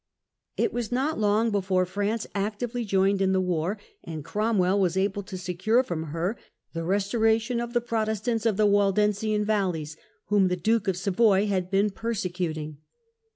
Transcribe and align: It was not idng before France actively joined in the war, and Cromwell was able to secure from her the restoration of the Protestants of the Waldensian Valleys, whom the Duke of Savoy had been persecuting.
It 0.57 0.73
was 0.73 0.91
not 0.91 1.19
idng 1.19 1.51
before 1.51 1.85
France 1.85 2.25
actively 2.33 2.85
joined 2.85 3.21
in 3.21 3.33
the 3.33 3.39
war, 3.39 3.77
and 4.03 4.25
Cromwell 4.25 4.79
was 4.79 4.97
able 4.97 5.21
to 5.21 5.37
secure 5.37 5.83
from 5.83 6.05
her 6.05 6.39
the 6.73 6.83
restoration 6.83 7.59
of 7.59 7.73
the 7.73 7.81
Protestants 7.81 8.47
of 8.47 8.57
the 8.57 8.65
Waldensian 8.65 9.45
Valleys, 9.45 9.97
whom 10.29 10.47
the 10.47 10.55
Duke 10.55 10.87
of 10.87 10.97
Savoy 10.97 11.45
had 11.45 11.69
been 11.69 11.91
persecuting. 11.91 12.79